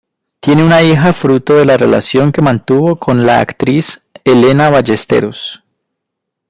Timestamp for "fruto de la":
1.13-1.77